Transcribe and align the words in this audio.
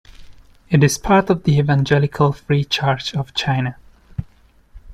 It 0.71 0.83
is 0.83 0.97
part 0.97 1.29
of 1.29 1.43
the 1.43 1.59
Evangelical 1.59 2.31
Free 2.31 2.65
Church 2.65 3.13
of 3.13 3.35
China. 3.35 3.75